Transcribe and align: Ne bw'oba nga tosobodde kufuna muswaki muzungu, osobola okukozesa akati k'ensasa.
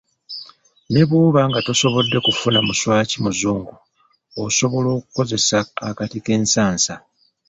Ne 0.93 1.01
bw'oba 1.07 1.41
nga 1.49 1.59
tosobodde 1.67 2.17
kufuna 2.25 2.59
muswaki 2.67 3.17
muzungu, 3.23 3.73
osobola 4.45 4.87
okukozesa 4.97 5.57
akati 5.89 6.17
k'ensasa. 6.25 6.95